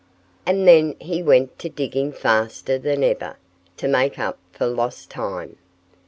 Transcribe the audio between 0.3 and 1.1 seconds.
And then